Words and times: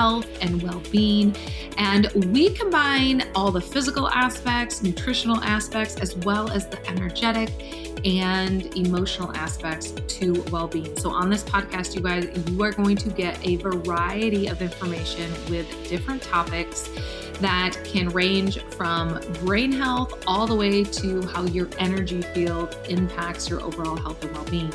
health 0.00 0.30
and 0.40 0.62
well 0.62 0.82
being. 0.90 1.36
And 1.76 2.10
we 2.32 2.48
combine 2.54 3.28
all 3.34 3.50
the 3.52 3.60
physical 3.60 4.08
aspects, 4.08 4.82
nutritional 4.82 5.36
aspects, 5.44 5.96
as 5.96 6.16
well 6.16 6.50
as 6.50 6.66
the 6.66 6.80
energetic 6.88 7.50
and 8.06 8.74
emotional 8.78 9.30
aspects 9.36 9.90
to 10.14 10.42
well 10.50 10.68
being. 10.68 10.96
So, 10.98 11.10
on 11.10 11.28
this 11.28 11.44
podcast, 11.44 11.94
you 11.94 12.00
guys, 12.00 12.24
you 12.50 12.62
are 12.62 12.72
going 12.72 12.96
to 12.96 13.10
get 13.10 13.46
a 13.46 13.56
variety 13.56 14.46
of 14.46 14.62
information 14.62 15.30
with 15.50 15.66
different 15.86 16.22
topics 16.22 16.88
that 17.40 17.76
can 17.84 18.08
range 18.10 18.62
from 18.64 19.20
brain 19.44 19.72
health 19.72 20.22
all 20.26 20.46
the 20.46 20.54
way 20.54 20.84
to 20.84 21.22
how 21.22 21.44
your 21.44 21.68
energy 21.78 22.22
field 22.22 22.76
impacts 22.88 23.48
your 23.48 23.62
overall 23.62 23.96
health 23.96 24.22
and 24.22 24.32
well 24.34 24.44
being. 24.44 24.72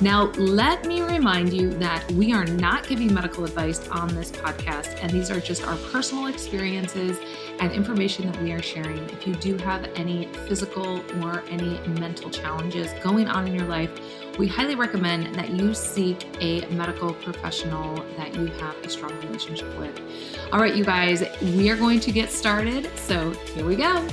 Now, 0.00 0.32
let 0.32 0.84
me 0.84 1.00
remind 1.00 1.52
you 1.52 1.70
that 1.74 2.10
we 2.12 2.32
are 2.32 2.44
not 2.44 2.88
giving 2.88 3.14
medical 3.14 3.44
advice 3.44 3.86
on 3.88 4.12
this 4.14 4.32
podcast, 4.32 4.98
and 5.00 5.12
these 5.12 5.30
are 5.30 5.38
just 5.38 5.64
our 5.64 5.76
personal 5.92 6.26
experiences 6.26 7.18
and 7.60 7.70
information 7.70 8.30
that 8.30 8.42
we 8.42 8.52
are 8.52 8.62
sharing. 8.62 8.98
If 9.10 9.26
you 9.26 9.34
do 9.34 9.56
have 9.58 9.84
any 9.94 10.26
physical 10.48 11.04
or 11.22 11.44
any 11.48 11.78
mental 11.86 12.30
challenges 12.30 12.90
going 13.02 13.28
on 13.28 13.46
in 13.46 13.54
your 13.54 13.68
life, 13.68 13.90
we 14.38 14.46
highly 14.46 14.74
recommend 14.74 15.34
that 15.34 15.50
you 15.50 15.74
seek 15.74 16.26
a 16.40 16.64
medical 16.66 17.12
professional 17.12 17.96
that 18.16 18.34
you 18.34 18.46
have 18.46 18.76
a 18.78 18.88
strong 18.88 19.14
relationship 19.20 19.78
with. 19.78 20.00
All 20.52 20.60
right, 20.60 20.74
you 20.74 20.84
guys, 20.84 21.22
we 21.42 21.68
are 21.70 21.76
going 21.76 22.00
to 22.00 22.12
get 22.12 22.30
started. 22.30 22.88
So 22.96 23.30
here 23.30 23.66
we 23.66 23.76
go. 23.76 24.08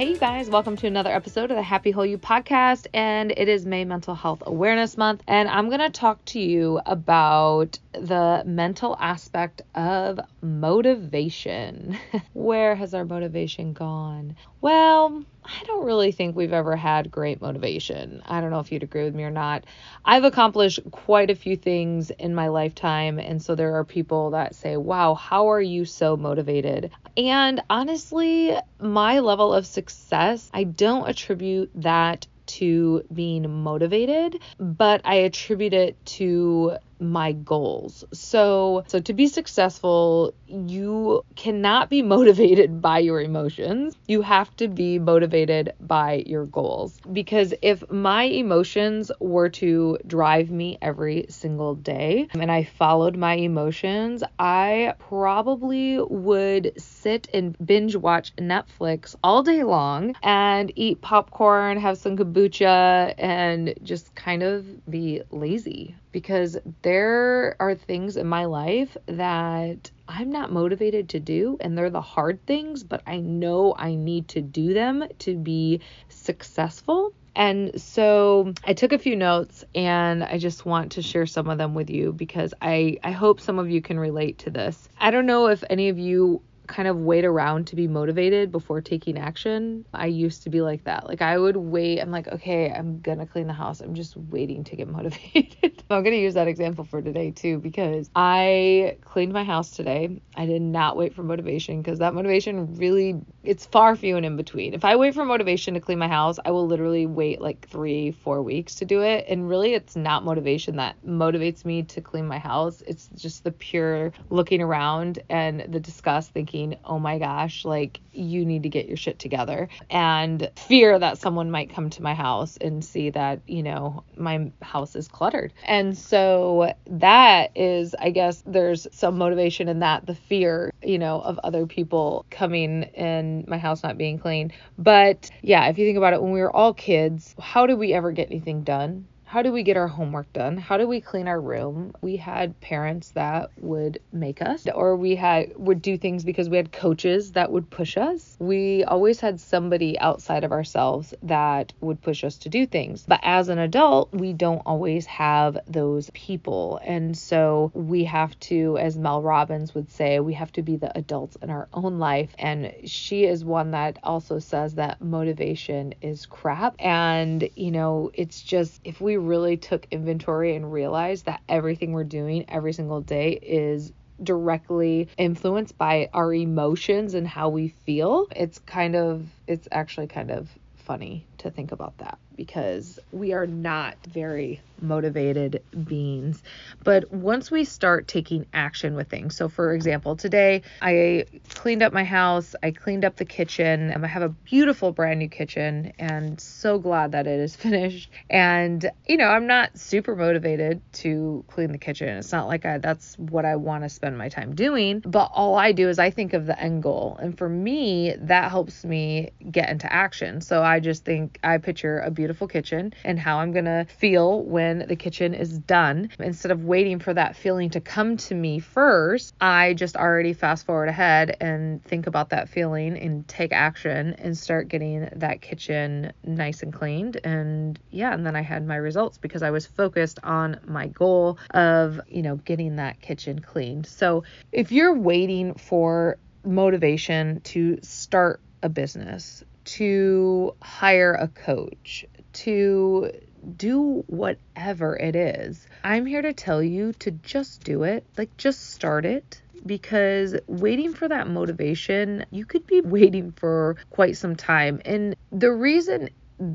Hey, 0.00 0.12
you 0.12 0.16
guys, 0.16 0.48
welcome 0.48 0.76
to 0.76 0.86
another 0.86 1.10
episode 1.10 1.50
of 1.50 1.58
the 1.58 1.62
Happy 1.62 1.90
Whole 1.90 2.06
You 2.06 2.16
podcast. 2.16 2.86
And 2.94 3.34
it 3.36 3.50
is 3.50 3.66
May 3.66 3.84
Mental 3.84 4.14
Health 4.14 4.42
Awareness 4.46 4.96
Month. 4.96 5.22
And 5.28 5.46
I'm 5.46 5.68
going 5.68 5.80
to 5.80 5.90
talk 5.90 6.24
to 6.24 6.40
you 6.40 6.80
about 6.86 7.78
the 7.92 8.42
mental 8.46 8.96
aspect 8.98 9.60
of 9.74 10.18
motivation. 10.40 11.98
Where 12.32 12.74
has 12.76 12.94
our 12.94 13.04
motivation 13.04 13.74
gone? 13.74 14.36
Well, 14.62 15.22
I 15.44 15.64
don't 15.64 15.84
really 15.84 16.12
think 16.12 16.36
we've 16.36 16.52
ever 16.52 16.76
had 16.76 17.10
great 17.10 17.40
motivation. 17.40 18.22
I 18.26 18.40
don't 18.40 18.50
know 18.50 18.60
if 18.60 18.70
you'd 18.72 18.82
agree 18.82 19.04
with 19.04 19.14
me 19.14 19.24
or 19.24 19.30
not. 19.30 19.64
I've 20.04 20.24
accomplished 20.24 20.80
quite 20.90 21.30
a 21.30 21.34
few 21.34 21.56
things 21.56 22.10
in 22.10 22.34
my 22.34 22.48
lifetime, 22.48 23.18
and 23.18 23.42
so 23.42 23.54
there 23.54 23.74
are 23.76 23.84
people 23.84 24.30
that 24.30 24.54
say, 24.54 24.76
Wow, 24.76 25.14
how 25.14 25.50
are 25.50 25.60
you 25.60 25.84
so 25.84 26.16
motivated? 26.16 26.90
And 27.16 27.62
honestly, 27.70 28.56
my 28.78 29.20
level 29.20 29.52
of 29.52 29.66
success, 29.66 30.50
I 30.52 30.64
don't 30.64 31.08
attribute 31.08 31.70
that 31.76 32.26
to 32.46 33.04
being 33.12 33.62
motivated, 33.62 34.40
but 34.58 35.02
I 35.04 35.16
attribute 35.16 35.72
it 35.72 36.04
to 36.06 36.76
my 37.00 37.32
goals. 37.32 38.04
So, 38.12 38.84
so 38.86 39.00
to 39.00 39.12
be 39.12 39.26
successful, 39.26 40.34
you 40.46 41.24
cannot 41.36 41.90
be 41.90 42.02
motivated 42.10 42.80
by 42.82 42.98
your 42.98 43.20
emotions. 43.20 43.96
You 44.06 44.22
have 44.22 44.54
to 44.56 44.68
be 44.68 44.98
motivated 44.98 45.72
by 45.80 46.24
your 46.26 46.46
goals. 46.46 47.00
Because 47.12 47.54
if 47.62 47.88
my 47.90 48.24
emotions 48.24 49.10
were 49.20 49.48
to 49.50 49.98
drive 50.06 50.50
me 50.50 50.78
every 50.82 51.26
single 51.28 51.74
day 51.74 52.28
and 52.32 52.50
I 52.50 52.64
followed 52.64 53.16
my 53.16 53.34
emotions, 53.34 54.22
I 54.38 54.94
probably 54.98 56.00
would 56.00 56.72
sit 56.76 57.28
and 57.32 57.56
binge 57.64 57.96
watch 57.96 58.34
Netflix 58.36 59.14
all 59.22 59.42
day 59.42 59.62
long 59.62 60.14
and 60.22 60.72
eat 60.76 61.00
popcorn, 61.00 61.78
have 61.78 61.98
some 61.98 62.16
kombucha, 62.16 63.14
and 63.18 63.74
just 63.82 64.14
kind 64.14 64.42
of 64.42 64.64
be 64.90 65.22
lazy 65.30 65.94
because 66.12 66.58
there 66.82 67.56
are 67.60 67.74
things 67.74 68.16
in 68.16 68.26
my 68.26 68.44
life 68.44 68.96
that 69.06 69.90
I'm 70.08 70.30
not 70.30 70.52
motivated 70.52 71.08
to 71.10 71.20
do, 71.20 71.56
and 71.60 71.76
they're 71.76 71.90
the 71.90 72.00
hard 72.00 72.44
things, 72.46 72.82
but 72.82 73.02
I 73.06 73.18
know 73.18 73.74
I 73.78 73.94
need 73.94 74.28
to 74.28 74.40
do 74.40 74.74
them 74.74 75.04
to 75.20 75.36
be 75.36 75.80
successful. 76.08 77.12
And 77.36 77.80
so 77.80 78.52
I 78.64 78.74
took 78.74 78.92
a 78.92 78.98
few 78.98 79.14
notes 79.14 79.64
and 79.74 80.24
I 80.24 80.36
just 80.38 80.66
want 80.66 80.92
to 80.92 81.02
share 81.02 81.26
some 81.26 81.48
of 81.48 81.58
them 81.58 81.74
with 81.74 81.88
you 81.88 82.12
because 82.12 82.52
I, 82.60 82.98
I 83.04 83.12
hope 83.12 83.40
some 83.40 83.58
of 83.60 83.70
you 83.70 83.80
can 83.80 84.00
relate 84.00 84.38
to 84.38 84.50
this. 84.50 84.88
I 84.98 85.12
don't 85.12 85.26
know 85.26 85.46
if 85.46 85.62
any 85.70 85.90
of 85.90 85.98
you 85.98 86.42
kind 86.70 86.88
of 86.88 86.96
wait 86.96 87.24
around 87.24 87.66
to 87.66 87.76
be 87.76 87.86
motivated 87.86 88.50
before 88.50 88.80
taking 88.80 89.18
action. 89.18 89.84
I 89.92 90.06
used 90.06 90.44
to 90.44 90.50
be 90.50 90.60
like 90.60 90.84
that. 90.84 91.06
Like 91.06 91.20
I 91.20 91.38
would 91.38 91.56
wait. 91.56 92.00
I'm 92.00 92.10
like, 92.10 92.28
okay, 92.28 92.70
I'm 92.70 93.00
gonna 93.00 93.26
clean 93.26 93.46
the 93.46 93.52
house. 93.52 93.80
I'm 93.80 93.94
just 93.94 94.16
waiting 94.16 94.64
to 94.64 94.76
get 94.76 94.88
motivated. 95.00 95.82
I'm 95.90 96.02
gonna 96.02 96.16
use 96.16 96.34
that 96.34 96.48
example 96.48 96.84
for 96.84 97.02
today 97.02 97.32
too 97.32 97.58
because 97.58 98.08
I 98.14 98.96
cleaned 99.04 99.32
my 99.32 99.44
house 99.44 99.72
today. 99.72 100.20
I 100.36 100.46
did 100.46 100.62
not 100.62 100.96
wait 100.96 101.14
for 101.14 101.22
motivation 101.22 101.82
because 101.82 101.98
that 101.98 102.14
motivation 102.14 102.76
really 102.76 103.20
it's 103.42 103.66
far 103.66 103.96
few 103.96 104.16
and 104.16 104.24
in 104.24 104.36
between. 104.36 104.74
If 104.74 104.84
I 104.84 104.96
wait 104.96 105.14
for 105.14 105.24
motivation 105.24 105.74
to 105.74 105.80
clean 105.80 105.98
my 105.98 106.08
house, 106.08 106.38
I 106.44 106.50
will 106.50 106.66
literally 106.66 107.06
wait 107.06 107.40
like 107.40 107.66
three, 107.68 108.12
four 108.12 108.42
weeks 108.42 108.76
to 108.76 108.84
do 108.84 109.02
it. 109.02 109.24
And 109.28 109.48
really 109.48 109.74
it's 109.74 109.96
not 109.96 110.24
motivation 110.24 110.76
that 110.76 110.96
motivates 111.04 111.64
me 111.64 111.82
to 111.84 112.00
clean 112.00 112.26
my 112.26 112.38
house. 112.38 112.82
It's 112.86 113.08
just 113.16 113.44
the 113.44 113.50
pure 113.50 114.12
looking 114.28 114.62
around 114.62 115.20
and 115.28 115.66
the 115.68 115.80
disgust 115.80 116.32
thinking 116.32 116.59
thinking, 116.60 116.78
oh 116.84 116.98
my 116.98 117.18
gosh, 117.18 117.64
like 117.64 118.00
you 118.12 118.44
need 118.44 118.62
to 118.64 118.68
get 118.68 118.86
your 118.86 118.96
shit 118.96 119.18
together, 119.18 119.68
and 119.88 120.50
fear 120.56 120.98
that 120.98 121.18
someone 121.18 121.50
might 121.50 121.70
come 121.70 121.90
to 121.90 122.02
my 122.02 122.14
house 122.14 122.56
and 122.60 122.84
see 122.84 123.10
that, 123.10 123.40
you 123.46 123.62
know, 123.62 124.04
my 124.16 124.50
house 124.62 124.96
is 124.96 125.08
cluttered. 125.08 125.52
And 125.64 125.96
so 125.96 126.72
that 126.86 127.50
is, 127.54 127.94
I 127.98 128.10
guess, 128.10 128.42
there's 128.46 128.86
some 128.92 129.16
motivation 129.16 129.68
in 129.68 129.80
that, 129.80 130.06
the 130.06 130.14
fear, 130.14 130.72
you 130.82 130.98
know, 130.98 131.20
of 131.20 131.38
other 131.44 131.66
people 131.66 132.26
coming 132.30 132.84
and 132.94 133.46
my 133.46 133.58
house 133.58 133.82
not 133.82 133.98
being 133.98 134.18
clean. 134.18 134.52
But 134.78 135.30
yeah, 135.42 135.68
if 135.68 135.78
you 135.78 135.86
think 135.86 135.98
about 135.98 136.12
it, 136.12 136.22
when 136.22 136.32
we 136.32 136.40
were 136.40 136.54
all 136.54 136.74
kids, 136.74 137.34
how 137.38 137.66
did 137.66 137.78
we 137.78 137.92
ever 137.92 138.12
get 138.12 138.30
anything 138.30 138.62
done? 138.62 139.06
How 139.30 139.42
do 139.42 139.52
we 139.52 139.62
get 139.62 139.76
our 139.76 139.86
homework 139.86 140.32
done? 140.32 140.56
How 140.56 140.76
do 140.76 140.88
we 140.88 141.00
clean 141.00 141.28
our 141.28 141.40
room? 141.40 141.94
We 142.00 142.16
had 142.16 142.60
parents 142.60 143.10
that 143.10 143.52
would 143.60 144.00
make 144.12 144.42
us 144.42 144.66
or 144.74 144.96
we 144.96 145.14
had 145.14 145.52
would 145.56 145.80
do 145.80 145.96
things 145.96 146.24
because 146.24 146.48
we 146.48 146.56
had 146.56 146.72
coaches 146.72 147.30
that 147.32 147.52
would 147.52 147.70
push 147.70 147.96
us. 147.96 148.36
We 148.40 148.82
always 148.82 149.20
had 149.20 149.38
somebody 149.38 149.96
outside 150.00 150.42
of 150.42 150.50
ourselves 150.50 151.14
that 151.22 151.72
would 151.80 152.02
push 152.02 152.24
us 152.24 152.38
to 152.38 152.48
do 152.48 152.66
things. 152.66 153.04
But 153.06 153.20
as 153.22 153.48
an 153.48 153.60
adult, 153.60 154.12
we 154.12 154.32
don't 154.32 154.62
always 154.66 155.06
have 155.06 155.58
those 155.68 156.10
people. 156.12 156.80
And 156.84 157.16
so 157.16 157.70
we 157.72 158.02
have 158.06 158.36
to 158.40 158.78
as 158.78 158.98
Mel 158.98 159.22
Robbins 159.22 159.76
would 159.76 159.92
say, 159.92 160.18
we 160.18 160.34
have 160.34 160.50
to 160.54 160.62
be 160.62 160.74
the 160.74 160.98
adults 160.98 161.36
in 161.40 161.50
our 161.50 161.68
own 161.72 162.00
life 162.00 162.34
and 162.36 162.74
she 162.86 163.26
is 163.26 163.44
one 163.44 163.70
that 163.70 164.00
also 164.02 164.40
says 164.40 164.74
that 164.74 165.00
motivation 165.00 165.94
is 166.02 166.26
crap 166.26 166.74
and 166.80 167.48
you 167.54 167.70
know, 167.70 168.10
it's 168.12 168.42
just 168.42 168.80
if 168.82 169.00
we 169.00 169.19
really 169.20 169.56
took 169.56 169.86
inventory 169.90 170.56
and 170.56 170.72
realized 170.72 171.26
that 171.26 171.40
everything 171.48 171.92
we're 171.92 172.04
doing 172.04 172.44
every 172.48 172.72
single 172.72 173.00
day 173.00 173.32
is 173.42 173.92
directly 174.22 175.08
influenced 175.16 175.78
by 175.78 176.08
our 176.12 176.32
emotions 176.34 177.14
and 177.14 177.26
how 177.26 177.48
we 177.48 177.68
feel, 177.68 178.26
it's 178.36 178.58
kind 178.60 178.96
of, 178.96 179.26
it's 179.46 179.68
actually 179.72 180.06
kind 180.06 180.30
of 180.30 180.50
funny 180.76 181.26
to 181.40 181.50
think 181.50 181.72
about 181.72 181.98
that 181.98 182.18
because 182.36 182.98
we 183.12 183.32
are 183.32 183.46
not 183.46 183.96
very 184.06 184.62
motivated 184.80 185.62
beings. 185.84 186.42
But 186.82 187.12
once 187.12 187.50
we 187.50 187.64
start 187.64 188.08
taking 188.08 188.46
action 188.54 188.94
with 188.94 189.08
things, 189.08 189.36
so 189.36 189.48
for 189.48 189.74
example, 189.74 190.16
today 190.16 190.62
I 190.80 191.26
cleaned 191.50 191.82
up 191.82 191.92
my 191.92 192.04
house, 192.04 192.54
I 192.62 192.70
cleaned 192.70 193.04
up 193.04 193.16
the 193.16 193.24
kitchen, 193.24 193.90
and 193.90 194.04
I 194.04 194.08
have 194.08 194.22
a 194.22 194.30
beautiful 194.30 194.92
brand 194.92 195.18
new 195.18 195.28
kitchen, 195.28 195.92
and 195.98 196.40
so 196.40 196.78
glad 196.78 197.12
that 197.12 197.26
it 197.26 197.40
is 197.40 197.56
finished. 197.66 198.10
And 198.28 198.90
you 199.06 199.16
know, 199.16 199.28
I'm 199.28 199.46
not 199.46 199.76
super 199.76 200.16
motivated 200.16 200.80
to 200.94 201.44
clean 201.48 201.72
the 201.72 201.78
kitchen. 201.78 202.08
It's 202.08 202.32
not 202.32 202.46
like 202.46 202.64
I 202.64 202.78
that's 202.78 203.18
what 203.18 203.44
I 203.44 203.56
want 203.56 203.84
to 203.84 203.88
spend 203.88 204.16
my 204.16 204.28
time 204.28 204.54
doing, 204.54 205.00
but 205.00 205.30
all 205.34 205.56
I 205.56 205.72
do 205.72 205.88
is 205.88 205.98
I 205.98 206.10
think 206.10 206.32
of 206.32 206.46
the 206.46 206.58
end 206.58 206.82
goal. 206.82 207.18
And 207.20 207.36
for 207.36 207.48
me, 207.48 208.14
that 208.18 208.50
helps 208.50 208.84
me 208.84 209.30
get 209.50 209.68
into 209.68 209.92
action. 209.92 210.40
So 210.40 210.62
I 210.62 210.80
just 210.80 211.04
think 211.04 211.29
I 211.42 211.58
picture 211.58 211.98
a 212.00 212.10
beautiful 212.10 212.46
kitchen 212.46 212.92
and 213.04 213.18
how 213.18 213.38
I'm 213.38 213.52
going 213.52 213.64
to 213.64 213.86
feel 213.88 214.42
when 214.42 214.86
the 214.88 214.96
kitchen 214.96 215.34
is 215.34 215.58
done. 215.58 216.10
Instead 216.18 216.52
of 216.52 216.64
waiting 216.64 216.98
for 216.98 217.14
that 217.14 217.36
feeling 217.36 217.70
to 217.70 217.80
come 217.80 218.16
to 218.18 218.34
me 218.34 218.58
first, 218.58 219.34
I 219.40 219.74
just 219.74 219.96
already 219.96 220.32
fast 220.32 220.66
forward 220.66 220.88
ahead 220.88 221.36
and 221.40 221.82
think 221.84 222.06
about 222.06 222.30
that 222.30 222.48
feeling 222.48 222.98
and 222.98 223.26
take 223.28 223.52
action 223.52 224.14
and 224.18 224.36
start 224.36 224.68
getting 224.68 225.08
that 225.16 225.40
kitchen 225.40 226.12
nice 226.24 226.62
and 226.62 226.72
cleaned. 226.72 227.20
And 227.24 227.78
yeah, 227.90 228.12
and 228.12 228.26
then 228.26 228.36
I 228.36 228.42
had 228.42 228.66
my 228.66 228.76
results 228.76 229.18
because 229.18 229.42
I 229.42 229.50
was 229.50 229.66
focused 229.66 230.18
on 230.22 230.60
my 230.66 230.88
goal 230.88 231.38
of, 231.50 232.00
you 232.08 232.22
know, 232.22 232.36
getting 232.36 232.76
that 232.76 233.00
kitchen 233.00 233.38
cleaned. 233.38 233.86
So 233.86 234.24
if 234.52 234.72
you're 234.72 234.94
waiting 234.94 235.54
for 235.54 236.18
motivation 236.44 237.40
to 237.40 237.78
start 237.82 238.40
a 238.62 238.68
business, 238.68 239.44
to 239.76 240.54
hire 240.60 241.14
a 241.14 241.28
coach, 241.28 242.04
to 242.32 243.12
do 243.56 244.04
whatever 244.08 244.96
it 244.96 245.14
is. 245.14 245.66
I'm 245.84 246.06
here 246.06 246.22
to 246.22 246.32
tell 246.32 246.60
you 246.60 246.92
to 246.94 247.12
just 247.12 247.62
do 247.62 247.84
it. 247.84 248.04
Like, 248.18 248.36
just 248.36 248.70
start 248.70 249.04
it 249.04 249.40
because 249.64 250.34
waiting 250.48 250.92
for 250.92 251.06
that 251.06 251.28
motivation, 251.28 252.24
you 252.30 252.44
could 252.44 252.66
be 252.66 252.80
waiting 252.84 253.30
for 253.32 253.76
quite 253.90 254.16
some 254.16 254.34
time. 254.34 254.80
And 254.84 255.14
the 255.30 255.52
reason 255.52 256.10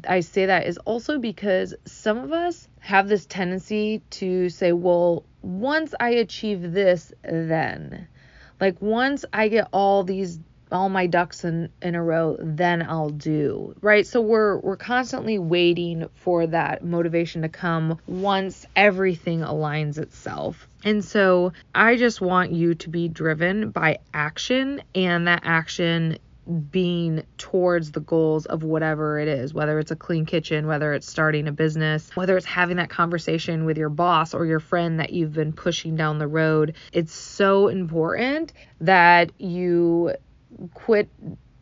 I 0.08 0.20
say 0.20 0.48
that 0.48 0.68
is 0.68 0.78
also 0.80 1.18
because 1.18 1.74
some 1.86 2.18
of 2.18 2.34
us 2.34 2.68
have 2.80 3.08
this 3.08 3.26
tendency 3.26 4.02
to 4.12 4.50
say, 4.50 4.74
well, 4.74 5.24
once 5.42 5.96
I 6.00 6.10
achieve 6.10 6.74
this, 6.74 7.14
then. 7.24 8.10
Like, 8.60 8.82
once 8.82 9.24
I 9.32 9.48
get 9.48 9.70
all 9.72 10.04
these 10.04 10.40
all 10.72 10.90
my 10.90 11.08
ducks 11.08 11.44
in, 11.44 11.70
in 11.82 11.96
a 11.96 12.04
row 12.04 12.38
then 12.40 12.82
I'll 12.82 13.10
do. 13.10 13.76
Right? 13.82 14.06
So 14.06 14.22
we're 14.22 14.58
we're 14.58 14.78
constantly 14.78 15.38
waiting 15.38 16.08
for 16.16 16.48
that 16.48 16.84
motivation 16.84 17.44
to 17.44 17.50
come 17.50 18.00
once 18.08 18.66
everything 18.76 19.40
aligns 19.40 19.98
itself. 19.98 20.68
And 20.84 21.04
so 21.04 21.54
I 21.74 21.96
just 21.96 22.22
want 22.22 22.52
you 22.52 22.76
to 22.76 22.90
be 22.90 23.08
driven 23.08 23.72
by 23.72 24.00
action 24.14 24.82
and 24.94 25.28
that 25.28 25.42
action 25.44 26.18
being 26.72 27.24
towards 27.38 27.92
the 27.92 28.00
goals 28.00 28.46
of 28.46 28.64
whatever 28.64 29.20
it 29.20 29.28
is, 29.28 29.54
whether 29.54 29.80
it's 29.80 29.92
a 29.92 29.96
clean 29.96 30.26
kitchen, 30.26 30.68
whether 30.68 30.94
it's 30.94 31.10
starting 31.10 31.48
a 31.48 31.52
business, 31.52 32.10
whether 32.16 32.38
it's 32.38 32.46
having 32.46 32.78
that 32.78 32.90
conversation 32.90 33.66
with 33.66 33.78
your 33.78 33.90
boss 33.90 34.34
or 34.34 34.46
your 34.46 34.60
friend 34.60 35.00
that 35.00 35.12
you've 35.12 35.34
been 35.34 35.54
pushing 35.54 35.96
down 35.96 36.20
the 36.20 36.28
road. 36.28 36.76
It's 36.92 37.14
so 37.14 37.68
important 37.68 38.54
that 38.82 39.32
you 39.40 40.14
quit 40.74 41.10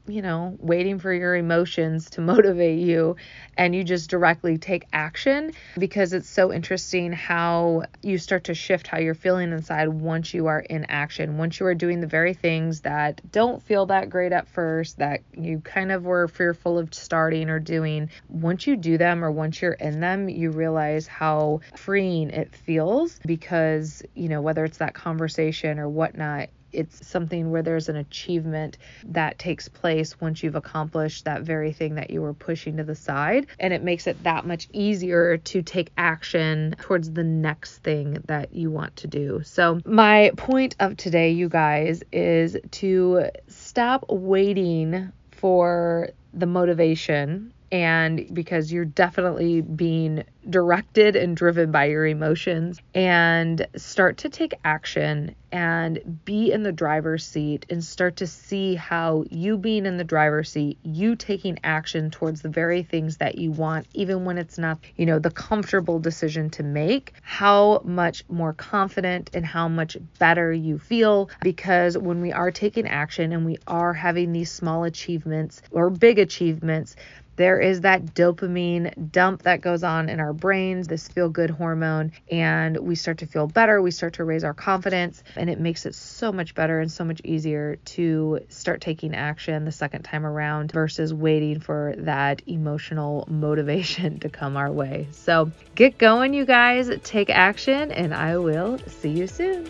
you 0.08 0.22
know, 0.22 0.58
waiting 0.60 1.00
for 1.00 1.14
your 1.14 1.36
emotions 1.36 2.10
to 2.10 2.22
motivate 2.34 2.80
you 2.80 3.16
and 3.58 3.76
you 3.76 3.84
just 3.84 4.10
directly 4.10 4.58
take 4.58 4.86
action 4.92 5.52
because 5.78 6.14
it's 6.14 6.30
so 6.30 6.52
interesting 6.52 7.14
how 7.14 7.84
you 8.02 8.18
start 8.18 8.46
to 8.46 8.54
shift 8.54 8.88
how 8.88 8.98
you're 8.98 9.14
feeling 9.16 9.52
inside 9.52 9.88
once 9.88 10.34
you 10.34 10.48
are 10.48 10.60
in 10.60 10.86
action. 10.90 11.38
Once 11.38 11.60
you 11.60 11.66
are 11.66 11.76
doing 11.76 12.02
the 12.02 12.08
very 12.08 12.34
things 12.34 12.82
that 12.82 13.22
don't 13.32 13.64
feel 13.64 13.86
that 13.86 14.10
great 14.10 14.32
at 14.32 14.48
first, 14.48 14.98
that 14.98 15.22
you 15.34 15.60
kind 15.62 15.92
of 15.92 16.04
were 16.04 16.28
fearful 16.28 16.78
of 16.78 16.94
starting 16.94 17.50
or 17.50 17.60
doing, 17.60 18.10
once 18.28 18.68
you 18.68 18.76
do 18.76 18.98
them 18.98 19.24
or 19.24 19.32
once 19.32 19.62
you're 19.62 19.74
in 19.74 20.00
them, 20.00 20.28
you 20.28 20.52
realize 20.52 21.08
how 21.08 21.62
freeing 21.78 22.30
it 22.30 22.54
feels 22.56 23.20
because, 23.26 24.04
you 24.16 24.28
know, 24.28 24.42
whether 24.42 24.66
it's 24.66 24.80
that 24.80 24.94
conversation 24.94 25.80
or 25.80 25.88
whatnot, 25.88 26.50
it's 26.74 27.08
something 27.08 27.52
where 27.52 27.62
there's 27.62 27.90
an 27.90 27.96
achievement 27.96 28.78
that 29.06 29.40
takes 29.40 29.68
place 29.68 30.20
once 30.20 30.44
you've 30.44 30.56
accomplished 30.56 31.26
that 31.26 31.44
very 31.44 31.72
thing 31.72 31.96
that 31.96 32.10
you 32.10 32.22
were 32.22 32.34
pushing 32.34 32.78
to 32.78 32.84
the 32.84 32.96
side. 32.96 33.48
And 33.60 33.74
it 33.74 33.84
makes 33.84 34.08
it 34.08 34.22
that 34.24 34.46
much 34.46 34.68
easier 34.74 35.38
to 35.38 35.62
take 35.62 35.92
action 35.98 36.76
towards 36.80 37.12
the 37.12 37.24
next 37.24 37.78
thing 37.80 38.24
that 38.26 38.54
you 38.54 38.72
want 38.72 38.96
to 38.98 39.08
do. 39.08 39.42
So, 39.44 39.80
my 39.86 40.32
point 40.38 40.76
of 40.80 40.98
today, 40.98 41.32
you 41.32 41.50
guys, 41.50 42.04
is 42.12 42.58
to 42.72 43.30
stop 43.48 44.06
waiting 44.10 45.12
for 45.32 46.10
the 46.34 46.46
motivation 46.46 47.54
and 47.74 48.32
because 48.32 48.72
you're 48.72 48.86
definitely 48.86 49.62
being 49.62 50.24
directed 50.48 51.16
and 51.16 51.36
driven 51.36 51.72
by 51.72 51.86
your 51.86 52.06
emotions 52.06 52.80
and 52.94 53.66
start 53.76 54.18
to 54.18 54.30
take 54.30 54.54
action 54.64 55.34
and 55.52 56.22
be 56.26 56.52
in 56.52 56.64
the 56.64 56.72
driver's 56.72 57.26
seat 57.26 57.66
and 57.70 57.84
start 57.84 58.18
to 58.18 58.28
see 58.28 58.76
how 58.76 59.24
you 59.30 59.58
being 59.58 59.86
in 59.86 59.98
the 59.98 60.04
driver's 60.04 60.52
seat, 60.52 60.78
you 60.84 61.16
taking 61.16 61.58
action 61.64 62.12
towards 62.12 62.42
the 62.42 62.50
very 62.50 62.84
things 62.84 63.18
that 63.18 63.38
you 63.38 63.52
want, 63.52 63.88
even 63.94 64.26
when 64.26 64.38
it's 64.38 64.58
not, 64.58 64.80
you 64.96 65.06
know, 65.06 65.18
the 65.18 65.32
comfortable 65.32 66.00
decision 66.00 66.50
to 66.50 66.64
make, 66.64 67.14
how 67.22 67.82
much 67.84 68.24
more 68.30 68.54
confident 68.54 69.30
and 69.34 69.46
how 69.46 69.68
much 69.68 69.98
better 70.20 70.52
you 70.52 70.78
feel. 70.78 71.30
Because 71.42 71.98
when 71.98 72.22
we 72.22 72.32
are 72.32 72.52
taking 72.52 72.88
action 72.88 73.32
and 73.32 73.46
we 73.46 73.58
are 73.68 73.94
having 73.94 74.32
these 74.32 74.52
small 74.52 74.84
achievements 74.84 75.62
or 75.72 75.90
big 75.90 76.20
achievements, 76.20 76.96
there 77.36 77.60
is 77.60 77.82
that 77.82 78.14
dopamine 78.14 79.12
dump 79.12 79.44
that 79.44 79.62
goes 79.62 79.84
on 79.84 80.10
in 80.10 80.20
our 80.20 80.34
brains, 80.34 80.88
this 80.88 81.08
feel 81.08 81.30
good 81.30 81.50
hormone, 81.50 82.12
and 82.30 82.78
we 82.78 82.96
start 82.96 83.20
to 83.20 83.26
feel 83.26 83.48
better. 83.48 83.82
We 83.82 83.92
start 83.92 84.14
to 84.16 84.24
raise 84.24 84.44
our 84.44 84.54
confidence, 84.54 85.24
and 85.36 85.50
it 85.50 85.60
makes 85.60 85.86
it 85.86 85.96
so 85.96 86.32
much 86.32 86.56
better 86.56 86.80
and 86.80 86.92
so 86.92 87.04
much 87.04 87.22
easier 87.24 87.78
to 87.86 88.40
start 88.50 88.82
taking 88.82 89.16
action 89.16 89.66
the 89.66 89.72
second 89.72 90.04
time 90.04 90.26
around 90.26 90.72
versus 90.72 91.14
waiting 91.14 91.60
for 91.60 91.96
that 92.00 92.42
emotional 92.48 93.28
motivation 93.30 94.20
to 94.20 94.30
come 94.30 94.58
our 94.58 94.72
way. 94.72 95.08
So 95.12 95.52
get 95.76 95.98
going, 95.98 96.34
you 96.34 96.46
guys, 96.46 96.90
take 97.04 97.30
action, 97.30 97.92
and 97.92 98.14
I 98.14 98.38
will 98.38 98.80
see 98.88 99.10
you 99.10 99.28
soon. 99.28 99.70